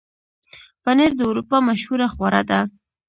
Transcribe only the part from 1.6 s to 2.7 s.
مشهوره خواړه ده.